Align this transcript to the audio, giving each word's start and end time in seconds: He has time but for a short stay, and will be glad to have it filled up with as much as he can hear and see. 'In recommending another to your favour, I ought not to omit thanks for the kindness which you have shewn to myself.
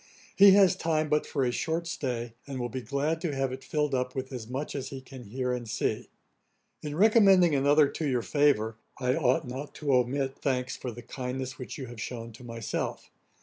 He 0.35 0.53
has 0.53 0.75
time 0.75 1.09
but 1.09 1.27
for 1.27 1.45
a 1.45 1.51
short 1.51 1.85
stay, 1.85 2.33
and 2.47 2.59
will 2.59 2.69
be 2.69 2.81
glad 2.81 3.21
to 3.21 3.35
have 3.35 3.51
it 3.53 3.63
filled 3.63 3.93
up 3.93 4.15
with 4.15 4.33
as 4.33 4.47
much 4.47 4.73
as 4.73 4.87
he 4.87 4.99
can 4.99 5.25
hear 5.25 5.53
and 5.53 5.69
see. 5.69 6.09
'In 6.81 6.95
recommending 6.95 7.53
another 7.53 7.87
to 7.87 8.07
your 8.09 8.23
favour, 8.23 8.77
I 8.97 9.15
ought 9.15 9.47
not 9.47 9.75
to 9.75 9.93
omit 9.93 10.37
thanks 10.39 10.75
for 10.75 10.91
the 10.91 11.03
kindness 11.03 11.59
which 11.59 11.77
you 11.77 11.85
have 11.85 12.01
shewn 12.01 12.31
to 12.31 12.43
myself. 12.43 13.11